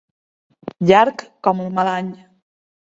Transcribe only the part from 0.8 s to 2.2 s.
Llarg com el mal any.